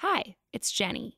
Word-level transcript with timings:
Hi, 0.00 0.36
it's 0.52 0.70
Jenny. 0.72 1.16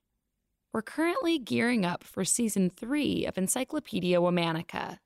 We're 0.72 0.82
currently 0.82 1.36
gearing 1.36 1.84
up 1.84 2.04
for 2.04 2.24
season 2.24 2.70
three 2.70 3.26
of 3.26 3.36
Encyclopedia 3.36 4.20
Womannica. 4.20 4.98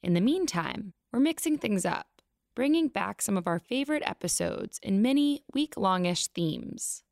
In 0.00 0.14
the 0.14 0.20
meantime, 0.20 0.92
we're 1.12 1.18
mixing 1.18 1.58
things 1.58 1.84
up, 1.84 2.06
bringing 2.54 2.86
back 2.86 3.20
some 3.20 3.36
of 3.36 3.48
our 3.48 3.58
favorite 3.58 4.04
episodes 4.06 4.78
in 4.80 5.02
many 5.02 5.42
week 5.52 5.76
longish 5.76 6.28
themes. 6.28 7.02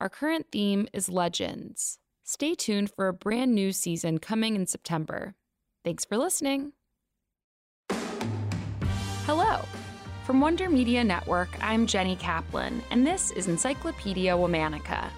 Our 0.00 0.08
current 0.08 0.46
theme 0.50 0.88
is 0.92 1.08
Legends. 1.08 2.00
Stay 2.24 2.56
tuned 2.56 2.90
for 2.90 3.06
a 3.06 3.14
brand 3.14 3.54
new 3.54 3.70
season 3.70 4.18
coming 4.18 4.56
in 4.56 4.66
September. 4.66 5.36
Thanks 5.84 6.04
for 6.04 6.16
listening. 6.16 6.72
Hello. 9.26 9.60
From 10.24 10.40
Wonder 10.40 10.68
Media 10.68 11.04
Network, 11.04 11.50
I'm 11.62 11.86
Jenny 11.86 12.16
Kaplan, 12.16 12.82
and 12.90 13.06
this 13.06 13.30
is 13.30 13.46
Encyclopedia 13.46 14.32
Womannica. 14.32 15.08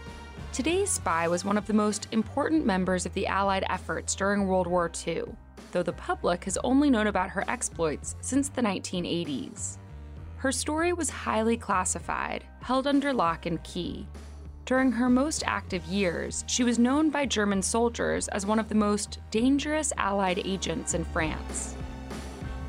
Today's 0.53 0.91
spy 0.91 1.29
was 1.29 1.45
one 1.45 1.57
of 1.59 1.67
the 1.67 1.75
most 1.75 2.09
important 2.11 2.67
members 2.67 3.07
of 3.07 3.15
the 3.15 3.27
Allied 3.27 3.65
efforts 3.69 4.15
during 4.15 4.47
World 4.47 4.67
War 4.67 4.91
II, 5.07 5.25
though 5.71 5.83
the 5.83 5.93
public 5.93 6.45
has 6.45 6.59
only 6.65 6.91
known 6.91 7.07
about 7.07 7.31
her 7.31 7.45
exploits 7.49 8.17
since 8.23 8.49
the 8.49 8.63
1980s. 8.63 9.77
Her 10.39 10.51
story 10.51 10.93
was 10.93 11.11
highly 11.11 11.57
classified, 11.57 12.45
held 12.61 12.87
under 12.87 13.13
lock 13.13 13.47
and 13.47 13.63
key. 13.63 14.09
During 14.65 14.91
her 14.91 15.09
most 15.09 15.45
active 15.47 15.85
years, 15.85 16.45
she 16.49 16.65
was 16.65 16.79
known 16.79 17.11
by 17.11 17.25
German 17.27 17.63
soldiers 17.63 18.27
as 18.29 18.47
one 18.47 18.59
of 18.59 18.69
the 18.69 18.75
most 18.75 19.19
dangerous 19.31 19.93
Allied 19.97 20.43
agents 20.45 20.95
in 20.95 21.05
France. 21.05 21.77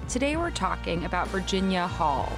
Today 0.07 0.37
we're 0.37 0.51
talking 0.51 1.05
about 1.05 1.27
Virginia 1.29 1.87
Hall. 1.87 2.31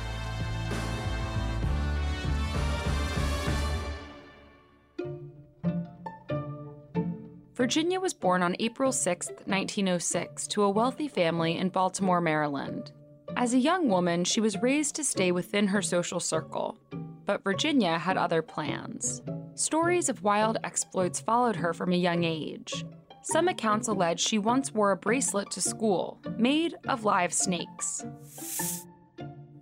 Virginia 7.53 7.99
was 7.99 8.13
born 8.13 8.41
on 8.41 8.55
April 8.59 8.93
6, 8.93 9.27
1906, 9.27 10.47
to 10.47 10.63
a 10.63 10.69
wealthy 10.69 11.09
family 11.09 11.57
in 11.57 11.67
Baltimore, 11.67 12.21
Maryland. 12.21 12.91
As 13.35 13.53
a 13.53 13.59
young 13.59 13.89
woman, 13.89 14.23
she 14.23 14.39
was 14.39 14.61
raised 14.61 14.95
to 14.95 15.03
stay 15.03 15.33
within 15.33 15.67
her 15.67 15.81
social 15.81 16.21
circle. 16.21 16.77
But 17.25 17.43
Virginia 17.43 17.97
had 17.97 18.17
other 18.17 18.41
plans. 18.41 19.21
Stories 19.55 20.07
of 20.07 20.23
wild 20.23 20.59
exploits 20.63 21.19
followed 21.19 21.57
her 21.57 21.73
from 21.73 21.91
a 21.91 21.97
young 21.97 22.23
age. 22.23 22.85
Some 23.23 23.49
accounts 23.49 23.89
allege 23.89 24.21
she 24.21 24.39
once 24.39 24.73
wore 24.73 24.91
a 24.91 24.97
bracelet 24.97 25.51
to 25.51 25.61
school, 25.61 26.19
made 26.37 26.75
of 26.87 27.03
live 27.03 27.33
snakes. 27.33 28.05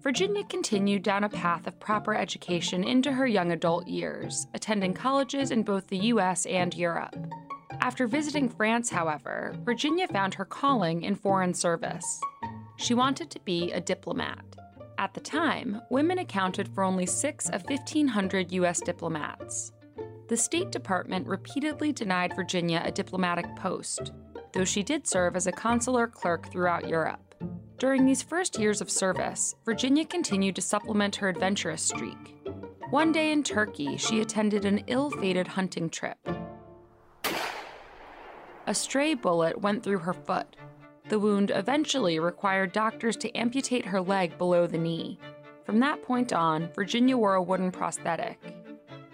Virginia 0.02 0.44
continued 0.46 1.04
down 1.04 1.24
a 1.24 1.30
path 1.30 1.68
of 1.68 1.80
proper 1.80 2.16
education 2.16 2.84
into 2.84 3.12
her 3.12 3.28
young 3.28 3.52
adult 3.52 3.88
years, 3.88 4.48
attending 4.54 4.94
colleges 4.94 5.52
in 5.52 5.64
both 5.64 5.88
the 5.88 5.98
US 5.98 6.46
and 6.46 6.74
Europe. 6.74 7.16
After 7.82 8.08
visiting 8.08 8.50
France, 8.50 8.90
however, 8.90 9.56
Virginia 9.64 10.08
found 10.08 10.34
her 10.36 10.46
calling 10.46 11.04
in 11.04 11.16
foreign 11.16 11.54
service. 11.54 12.22
She 12.78 12.94
wanted 12.94 13.30
to 13.32 13.40
be 13.42 13.72
a 13.72 13.82
diplomat. 13.82 14.44
At 14.98 15.14
the 15.14 15.22
time, 15.22 15.82
women 15.90 16.20
accounted 16.20 16.68
for 16.68 16.84
only 16.84 17.06
six 17.06 17.50
of 17.50 17.64
1,500 17.70 18.52
US 18.52 18.80
diplomats 18.82 19.72
the 20.30 20.38
State 20.38 20.72
Department 20.72 21.26
repeatedly 21.26 21.92
denied 21.92 22.36
Virginia 22.36 22.84
a 22.86 22.92
diplomatic 22.92 23.48
post, 23.56 24.12
though 24.54 24.64
she 24.64 24.84
did 24.84 25.08
serve 25.08 25.36
as 25.36 25.48
a 25.48 25.52
consular 25.52 26.06
clerk 26.06 26.52
throughout 26.52 26.88
Europe. 26.88 27.34
During 27.80 28.06
these 28.06 28.22
first 28.22 28.60
years 28.60 28.80
of 28.80 28.92
service, 28.92 29.56
Virginia 29.66 30.06
continued 30.06 30.56
to 30.56 30.62
supplement 30.62 31.16
her 31.16 31.30
adventurous 31.30 31.82
streak. 31.82 32.38
One 32.92 33.12
day 33.12 33.32
in 33.32 33.42
Turkey, 33.42 33.98
she 33.98 34.22
attended 34.22 34.66
an 34.66 34.84
ill 34.86 35.10
fated 35.10 35.48
hunting 35.48 35.90
trip. 35.90 36.20
A 38.70 38.76
stray 38.76 39.16
bullet 39.16 39.60
went 39.60 39.82
through 39.82 39.98
her 39.98 40.14
foot. 40.14 40.56
The 41.08 41.18
wound 41.18 41.52
eventually 41.56 42.20
required 42.20 42.72
doctors 42.72 43.18
to 43.18 43.36
amputate 43.36 43.88
her 43.88 44.00
leg 44.00 44.38
below 44.38 44.68
the 44.68 44.78
knee. 44.78 45.18
From 45.64 45.80
that 45.80 46.04
point 46.04 46.32
on, 46.32 46.70
Virginia 46.76 47.18
wore 47.18 47.34
a 47.34 47.42
wooden 47.42 47.72
prosthetic. 47.72 48.40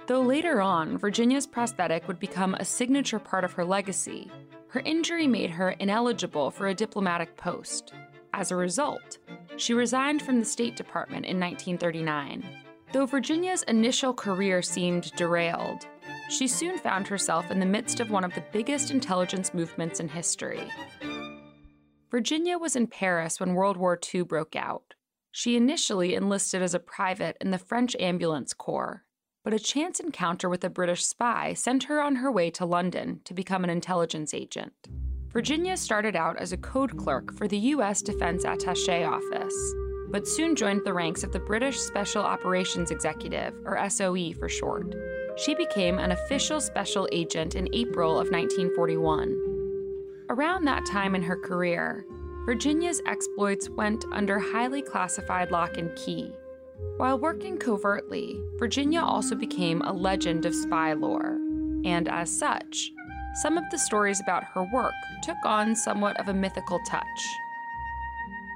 Though 0.08 0.22
later 0.22 0.60
on, 0.62 0.98
Virginia's 0.98 1.48
prosthetic 1.48 2.06
would 2.06 2.20
become 2.20 2.56
a 2.56 2.66
signature 2.66 3.18
part 3.18 3.46
of 3.46 3.54
her 3.54 3.64
legacy, 3.64 4.30
her 4.68 4.82
injury 4.82 5.26
made 5.26 5.52
her 5.52 5.70
ineligible 5.70 6.52
for 6.52 6.68
a 6.68 6.74
diplomatic 6.74 7.38
post. 7.38 7.94
As 8.34 8.52
a 8.52 8.58
result, 8.58 9.20
she 9.56 9.74
resigned 9.74 10.22
from 10.22 10.38
the 10.38 10.46
State 10.46 10.76
Department 10.76 11.26
in 11.26 11.40
1939. 11.40 12.46
Though 12.92 13.06
Virginia's 13.06 13.64
initial 13.64 14.14
career 14.14 14.62
seemed 14.62 15.14
derailed, 15.16 15.88
she 16.30 16.48
soon 16.48 16.78
found 16.78 17.08
herself 17.08 17.52
in 17.52 17.60
the 17.60 17.66
midst 17.66 18.00
of 18.00 18.12
one 18.12 18.24
of 18.24 18.34
the 18.36 18.44
biggest 18.52 18.92
intelligence 18.92 19.54
movements 19.54 20.00
in 20.00 20.08
history. 20.08 20.70
Virginia 22.12 22.58
was 22.58 22.76
in 22.76 22.88
Paris 22.88 23.40
when 23.40 23.54
World 23.54 23.78
War 23.78 24.00
II 24.14 24.24
broke 24.24 24.56
out. 24.56 24.94
She 25.32 25.56
initially 25.56 26.16
enlisted 26.16 26.62
as 26.62 26.74
a 26.74 26.80
private 26.80 27.38
in 27.42 27.52
the 27.52 27.58
French 27.58 27.96
Ambulance 28.00 28.54
Corps 28.54 29.06
but 29.46 29.54
a 29.54 29.60
chance 29.60 30.00
encounter 30.00 30.50
with 30.50 30.64
a 30.64 30.70
British 30.70 31.06
spy 31.06 31.54
sent 31.54 31.84
her 31.84 32.02
on 32.02 32.16
her 32.16 32.32
way 32.32 32.50
to 32.50 32.66
London 32.66 33.22
to 33.24 33.34
become 33.34 33.64
an 33.64 33.70
intelligence 33.70 34.34
agent. 34.34 34.74
Virginia 35.30 35.78
started 35.78 36.16
out 36.16 36.36
as 36.38 36.52
a 36.52 36.58
code 36.58 36.98
clerk 36.98 37.32
for 37.38 37.48
the 37.48 37.58
U.S. 37.58 38.02
Defense 38.02 38.44
Attaché 38.44 39.08
Office, 39.08 39.56
but 40.10 40.28
soon 40.28 40.56
joined 40.56 40.82
the 40.84 40.94
ranks 40.94 41.24
of 41.24 41.32
the 41.32 41.40
British 41.40 41.78
Special 41.78 42.24
Operations 42.24 42.90
Executive, 42.90 43.54
or 43.66 43.88
SOE 43.88 44.34
for 44.34 44.50
short. 44.50 44.96
She 45.38 45.56
became 45.56 46.00
an 46.00 46.12
official 46.12 46.62
special 46.62 47.08
agent 47.12 47.56
in 47.56 47.68
April 47.74 48.12
of 48.12 48.32
1941. 48.32 50.26
Around 50.30 50.66
that 50.66 50.86
time 50.86 51.16
in 51.16 51.22
her 51.24 51.36
career, 51.36 52.06
Virginia's 52.46 53.02
exploits 53.06 53.70
went 53.70 54.06
under 54.12 54.40
highly 54.40 54.82
classified 54.82 55.52
lock 55.52 55.78
and 55.78 55.96
key, 55.96 56.32
while 56.98 57.20
working 57.20 57.58
covertly, 57.58 58.42
Virginia 58.58 59.02
also 59.02 59.36
became 59.36 59.82
a 59.82 59.92
legend 59.92 60.46
of 60.46 60.56
spy 60.56 60.94
lore, 60.94 61.38
and 61.84 62.08
as 62.08 62.30
such, 62.30 62.92
some 63.42 63.58
of 63.58 63.66
the 63.70 63.78
stories 63.78 64.22
about 64.22 64.46
her 64.46 64.66
work 64.74 64.94
took 65.22 65.38
on 65.44 65.76
somewhat 65.76 66.18
of 66.20 66.30
a 66.30 66.34
mythical 66.34 66.80
touch. 66.88 67.28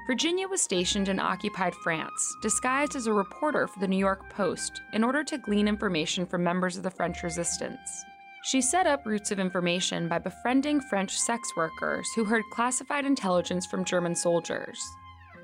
Virginia 0.06 0.48
was 0.48 0.60
stationed 0.60 1.08
in 1.08 1.20
occupied 1.20 1.74
France, 1.74 2.36
disguised 2.42 2.96
as 2.96 3.06
a 3.06 3.12
reporter 3.12 3.66
for 3.66 3.78
the 3.80 3.88
New 3.88 3.98
York 3.98 4.28
Post 4.30 4.80
in 4.92 5.04
order 5.04 5.22
to 5.22 5.38
glean 5.38 5.68
information 5.68 6.26
from 6.26 6.42
members 6.42 6.76
of 6.76 6.82
the 6.82 6.90
French 6.90 7.22
resistance. 7.22 8.04
She 8.42 8.62
set 8.62 8.86
up 8.86 9.04
routes 9.04 9.30
of 9.30 9.38
information 9.38 10.08
by 10.08 10.18
befriending 10.18 10.80
French 10.80 11.16
sex 11.16 11.54
workers 11.56 12.08
who 12.16 12.24
heard 12.24 12.42
classified 12.50 13.04
intelligence 13.04 13.66
from 13.66 13.84
German 13.84 14.14
soldiers. 14.14 14.80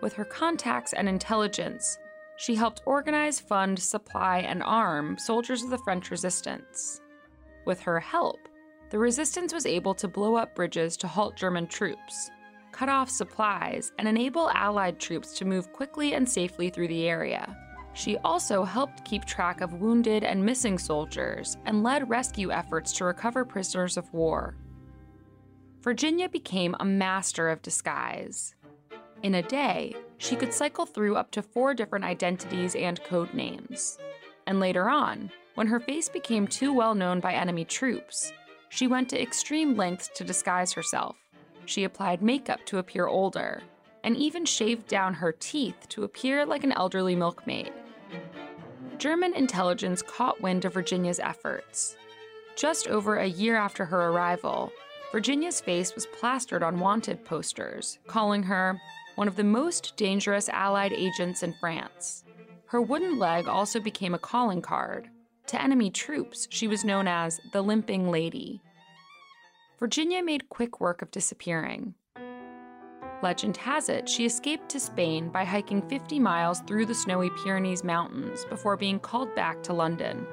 With 0.01 0.15
her 0.15 0.25
contacts 0.25 0.95
and 0.95 1.09
intelligence, 1.09 1.99
she 2.39 2.55
helped 2.55 2.83
organize, 2.87 3.39
fund, 3.39 3.79
supply, 3.79 4.39
and 4.39 4.63
arm 4.63 5.19
soldiers 5.19 5.63
of 5.63 5.71
the 5.71 5.79
French 5.79 6.11
resistance. 6.11 7.01
With 7.67 7.81
her 7.81 8.01
help, 8.01 8.49
the 8.91 8.99
resistance 8.99 9.53
was 9.53 9.67
able 9.67 9.95
to 9.95 10.09
blow 10.09 10.37
up 10.37 10.55
bridges 10.55 10.97
to 10.99 11.09
halt 11.09 11.37
German 11.37 11.67
troops, 11.67 12.31
cut 12.77 12.89
off 12.91 13.09
supplies, 13.09 13.93
and 13.99 14.07
enable 14.07 14.51
Allied 14.51 15.01
troops 15.01 15.33
to 15.39 15.47
move 15.47 15.73
quickly 15.73 16.13
and 16.13 16.29
safely 16.29 16.69
through 16.69 16.89
the 16.89 17.09
area. 17.09 17.57
She 17.95 18.19
also 18.19 18.65
helped 18.65 19.07
keep 19.07 19.25
track 19.25 19.63
of 19.63 19.81
wounded 19.81 20.23
and 20.23 20.45
missing 20.45 20.77
soldiers 20.77 21.57
and 21.65 21.83
led 21.83 22.11
rescue 22.11 22.51
efforts 22.51 22.93
to 22.93 23.07
recover 23.07 23.47
prisoners 23.47 23.97
of 23.97 24.13
war. 24.13 24.55
Virginia 25.81 26.29
became 26.29 26.77
a 26.79 26.85
master 26.85 27.49
of 27.49 27.63
disguise. 27.63 28.55
In 29.23 29.37
a 29.37 29.43
day, 29.43 29.97
she 30.19 30.37
could 30.37 30.53
cycle 30.53 30.85
through 30.85 31.17
up 31.17 31.31
to 31.31 31.43
four 31.43 31.73
different 31.73 32.05
identities 32.05 32.77
and 32.77 33.03
code 33.05 33.33
names. 33.33 33.97
And 34.47 34.61
later 34.61 34.91
on, 34.91 35.31
when 35.55 35.69
her 35.69 35.81
face 35.81 36.11
became 36.11 36.47
too 36.47 36.75
well 36.75 36.95
known 36.95 37.21
by 37.21 37.33
enemy 37.33 37.65
troops, 37.65 38.33
she 38.69 38.87
went 38.87 39.09
to 39.09 39.23
extreme 39.23 39.75
lengths 39.77 40.11
to 40.17 40.25
disguise 40.25 40.75
herself. 40.75 41.17
She 41.67 41.85
applied 41.85 42.23
makeup 42.23 42.65
to 42.67 42.79
appear 42.79 43.07
older, 43.07 43.63
and 44.03 44.17
even 44.17 44.45
shaved 44.45 44.89
down 44.89 45.15
her 45.15 45.33
teeth 45.33 45.89
to 45.91 46.05
appear 46.05 46.47
like 46.47 46.65
an 46.65 46.73
elderly 46.73 47.15
milkmaid. 47.15 47.73
German 48.99 49.35
intelligence 49.35 50.01
caught 50.01 50.41
wind 50.41 50.65
of 50.65 50.73
Virginia's 50.75 51.21
efforts. 51.21 51.97
Just 52.57 52.89
over 52.89 53.17
a 53.17 53.27
year 53.27 53.57
after 53.57 53.85
her 53.85 54.09
arrival, 54.09 54.73
Virginia's 55.13 55.61
face 55.61 55.95
was 55.95 56.07
plastered 56.07 56.63
on 56.63 56.81
wanted 56.81 57.25
posters, 57.25 57.99
calling 58.07 58.45
her 58.45 58.81
one 59.17 59.29
of 59.29 59.37
the 59.37 59.45
most 59.45 59.97
dangerous 59.97 60.49
Allied 60.49 60.93
agents 60.93 61.43
in 61.43 61.53
France. 61.55 62.25
Her 62.67 62.81
wooden 62.81 63.19
leg 63.19 63.49
also 63.49 63.81
became 63.81 64.15
a 64.15 64.19
calling 64.19 64.63
card. 64.63 65.09
To 65.49 65.63
enemy 65.63 65.91
troops, 65.91 66.49
she 66.51 66.67
was 66.67 66.85
known 66.85 67.07
as 67.07 67.41
the 67.53 67.63
Limping 67.63 68.11
Lady. 68.11 68.61
Virginia 69.79 70.23
made 70.23 70.49
quick 70.49 70.81
work 70.81 71.03
of 71.03 71.11
disappearing. 71.11 71.95
Legend 73.23 73.59
has 73.59 73.91
it 73.91 74.09
she 74.09 74.25
escaped 74.25 74.71
to 74.71 74.81
Spain 74.81 75.29
by 75.29 75.45
hiking 75.45 75.83
50 75.83 76.19
miles 76.19 76.61
through 76.61 76.87
the 76.87 76.95
snowy 76.95 77.29
Pyrenees 77.43 77.85
Mountains 77.85 78.47
before 78.47 78.79
being 78.79 78.99
called 78.99 79.35
back 79.35 79.63
to 79.63 79.75
London. 79.75 80.27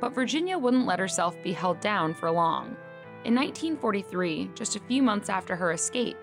But 0.00 0.14
Virginia 0.14 0.58
wouldn't 0.58 0.86
let 0.86 0.98
herself 0.98 1.40
be 1.44 1.52
held 1.52 1.78
down 1.80 2.12
for 2.12 2.30
long. 2.30 2.76
In 3.24 3.36
1943, 3.36 4.50
just 4.54 4.74
a 4.74 4.80
few 4.80 5.02
months 5.02 5.28
after 5.28 5.54
her 5.54 5.70
escape, 5.70 6.16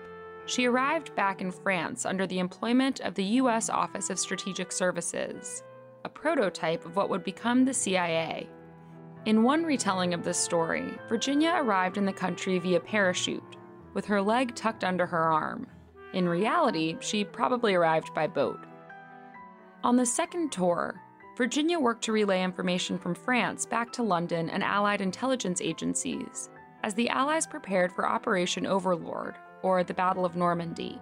she 0.44 0.66
arrived 0.66 1.14
back 1.14 1.40
in 1.40 1.50
France 1.50 2.04
under 2.04 2.26
the 2.26 2.40
employment 2.40 3.00
of 3.00 3.14
the 3.14 3.24
U.S. 3.24 3.70
Office 3.70 4.10
of 4.10 4.18
Strategic 4.18 4.72
Services, 4.72 5.62
a 6.04 6.08
prototype 6.10 6.84
of 6.84 6.96
what 6.96 7.08
would 7.08 7.24
become 7.24 7.64
the 7.64 7.74
CIA. 7.74 8.48
In 9.24 9.42
one 9.42 9.64
retelling 9.64 10.14
of 10.14 10.24
this 10.24 10.38
story, 10.38 10.96
Virginia 11.08 11.54
arrived 11.56 11.98
in 11.98 12.04
the 12.04 12.12
country 12.12 12.58
via 12.58 12.80
parachute, 12.80 13.56
with 13.94 14.06
her 14.06 14.22
leg 14.22 14.54
tucked 14.54 14.84
under 14.84 15.06
her 15.06 15.32
arm. 15.32 15.66
In 16.14 16.28
reality, 16.28 16.96
she 17.00 17.24
probably 17.24 17.74
arrived 17.74 18.14
by 18.14 18.26
boat. 18.26 18.60
On 19.84 19.96
the 19.96 20.06
second 20.06 20.50
tour, 20.50 21.00
Virginia 21.36 21.78
worked 21.78 22.02
to 22.04 22.12
relay 22.12 22.42
information 22.42 22.98
from 22.98 23.14
France 23.14 23.66
back 23.66 23.92
to 23.92 24.02
London 24.02 24.50
and 24.50 24.64
Allied 24.64 25.00
intelligence 25.00 25.60
agencies 25.60 26.50
as 26.82 26.94
the 26.94 27.08
Allies 27.08 27.46
prepared 27.46 27.92
for 27.92 28.08
Operation 28.08 28.66
Overlord, 28.66 29.34
or 29.62 29.82
the 29.82 29.94
Battle 29.94 30.24
of 30.24 30.36
Normandy. 30.36 31.00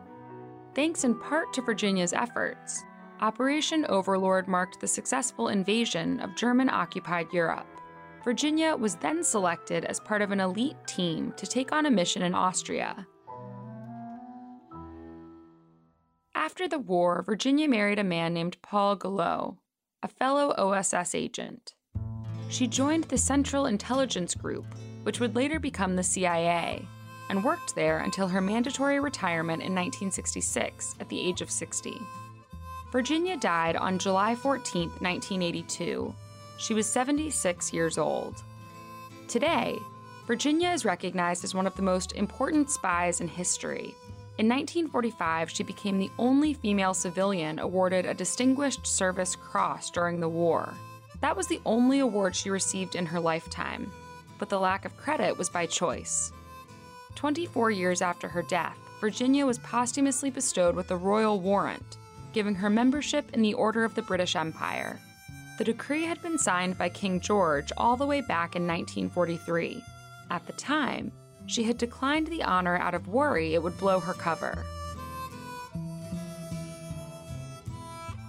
Thanks 0.75 1.05
in 1.05 1.19
part 1.19 1.53
to 1.53 1.63
Virginia's 1.63 2.13
efforts, 2.13 2.85
Operation 3.21 3.87
Overlord 3.89 4.49
marked 4.49 4.81
the 4.81 4.87
successful 4.87 5.49
invasion 5.49 6.21
of 6.21 6.37
German 6.37 6.69
occupied 6.69 7.33
Europe. 7.33 7.76
Virginia 8.27 8.75
was 8.75 8.97
then 8.97 9.23
selected 9.23 9.85
as 9.85 10.01
part 10.01 10.21
of 10.21 10.33
an 10.33 10.41
elite 10.41 10.77
team 10.85 11.33
to 11.37 11.47
take 11.47 11.71
on 11.71 11.87
a 11.87 11.91
mission 11.93 12.23
in 12.23 12.35
Austria. 12.35 13.07
After 16.35 16.67
the 16.67 16.81
war, 16.81 17.23
Virginia 17.25 17.69
married 17.69 18.01
a 18.01 18.05
man 18.05 18.35
named 18.35 18.61
Paul 18.63 18.97
Gallo, 18.97 19.59
a 20.03 20.09
fellow 20.09 20.53
OSS 20.59 21.15
agent. 21.15 21.77
She 22.49 22.67
joined 22.67 23.05
the 23.05 23.17
Central 23.17 23.67
Intelligence 23.67 24.35
Group, 24.35 24.67
which 25.05 25.21
would 25.21 25.37
later 25.37 25.61
become 25.61 25.95
the 25.95 26.03
CIA, 26.03 26.85
and 27.31 27.45
worked 27.45 27.77
there 27.77 27.99
until 27.99 28.27
her 28.27 28.41
mandatory 28.41 28.99
retirement 28.99 29.63
in 29.63 29.73
1966 29.73 30.97
at 30.99 31.09
the 31.09 31.21
age 31.21 31.43
of 31.43 31.51
60. 31.51 31.97
Virginia 32.91 33.37
died 33.37 33.77
on 33.77 34.01
July 34.01 34.35
14, 34.35 34.89
1982. 34.99 36.13
She 36.59 36.75
was 36.75 36.87
76 36.87 37.73
years 37.73 37.99
old. 37.99 38.43
Today, 39.29 39.79
Virginia 40.27 40.71
is 40.71 40.85
recognized 40.85 41.45
as 41.45 41.55
one 41.55 41.67
of 41.67 41.77
the 41.77 41.83
most 41.83 42.13
important 42.13 42.71
spies 42.71 43.21
in 43.21 43.29
history. 43.29 43.95
In 44.39 44.49
1945, 44.49 45.51
she 45.51 45.63
became 45.63 45.99
the 45.99 46.11
only 46.19 46.55
female 46.55 46.95
civilian 46.95 47.59
awarded 47.59 48.05
a 48.05 48.15
Distinguished 48.15 48.87
Service 48.87 49.37
Cross 49.37 49.91
during 49.91 50.21
the 50.21 50.29
war. 50.29 50.75
That 51.21 51.37
was 51.37 51.47
the 51.47 51.61
only 51.65 52.01
award 52.01 52.37
she 52.37 52.51
received 52.51 52.97
in 52.97 53.07
her 53.07 53.21
lifetime, 53.21 53.91
but 54.39 54.49
the 54.49 54.61
lack 54.61 54.85
of 54.85 54.97
credit 54.97 55.39
was 55.39 55.49
by 55.49 55.67
choice. 55.67 56.33
24 57.15 57.71
years 57.71 58.03
after 58.03 58.29
her 58.29 58.43
death, 58.43 58.77
Virginia 59.01 59.47
was 59.47 59.59
posthumously 59.59 60.31
bestowed 60.31 60.75
with 60.75 60.89
the 60.89 60.97
Royal 60.97 61.41
Warrant, 61.41 61.97
giving 62.33 62.55
her 62.55 62.69
membership 62.69 63.33
in 63.33 63.43
the 63.43 63.55
Order 63.55 63.85
of 63.85 63.95
the 63.95 64.03
British 64.03 64.37
Empire. 64.37 65.01
The 65.59 65.65
decree 65.65 66.05
had 66.05 66.21
been 66.21 66.39
signed 66.39 66.77
by 66.77 66.91
King 66.91 67.19
George 67.21 67.73
all 67.79 67.97
the 67.97 68.07
way 68.07 68.21
back 68.21 68.57
in 68.57 68.67
1943. 68.67 69.83
At 70.31 70.47
the 70.47 70.53
time, 70.53 71.13
she 71.47 71.63
had 71.63 71.79
declined 71.79 72.27
the 72.27 72.43
honor 72.43 72.77
out 72.77 72.95
of 72.95 73.09
worry 73.09 73.55
it 73.55 73.63
would 73.63 73.79
blow 73.79 73.99
her 74.01 74.13
cover. 74.13 74.65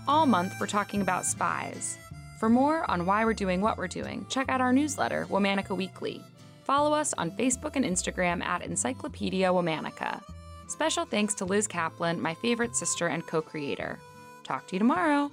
All 0.07 0.25
month, 0.25 0.53
we're 0.59 0.67
talking 0.67 1.01
about 1.01 1.25
spies. 1.25 1.97
For 2.39 2.47
more 2.47 2.89
on 2.89 3.05
why 3.05 3.25
we're 3.25 3.33
doing 3.33 3.59
what 3.59 3.77
we're 3.77 3.87
doing, 3.87 4.25
check 4.29 4.47
out 4.47 4.61
our 4.61 4.71
newsletter, 4.71 5.25
Womannica 5.29 5.75
Weekly. 5.75 6.21
Follow 6.63 6.93
us 6.93 7.13
on 7.17 7.31
Facebook 7.31 7.75
and 7.75 7.83
Instagram 7.83 8.41
at 8.41 8.61
Encyclopedia 8.61 9.49
Womannica. 9.49 10.21
Special 10.69 11.03
thanks 11.03 11.33
to 11.35 11.45
Liz 11.45 11.67
Kaplan, 11.67 12.21
my 12.21 12.35
favorite 12.35 12.75
sister 12.75 13.07
and 13.07 13.25
co 13.25 13.41
creator. 13.41 13.99
Talk 14.43 14.67
to 14.67 14.75
you 14.75 14.79
tomorrow. 14.79 15.29